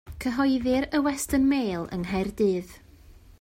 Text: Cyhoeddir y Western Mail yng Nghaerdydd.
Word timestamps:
Cyhoeddir 0.23 0.87
y 0.99 1.01
Western 1.07 1.45
Mail 1.51 1.85
yng 1.99 2.03
Nghaerdydd. 2.09 2.73